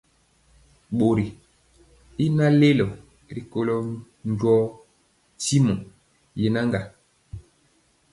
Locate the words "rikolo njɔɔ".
3.35-4.57